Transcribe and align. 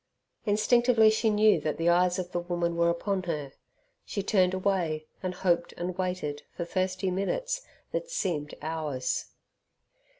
Instinctively 0.47 1.11
she 1.11 1.29
knew 1.29 1.61
that 1.61 1.77
the 1.77 1.87
eyes 1.89 2.17
of 2.17 2.31
the 2.31 2.39
woman 2.39 2.75
were 2.75 2.89
upon 2.89 3.21
her. 3.29 3.51
She 4.03 4.23
turned 4.23 4.55
away, 4.55 5.05
and 5.21 5.35
hoped 5.35 5.75
and 5.77 5.95
waited 5.95 6.41
for 6.57 6.65
thirsty 6.65 7.11
minutes 7.11 7.61
that 7.91 8.09
seemed 8.09 8.55
hours. 8.63 9.25